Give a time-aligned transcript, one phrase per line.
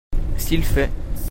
[0.35, 0.89] S'il fait.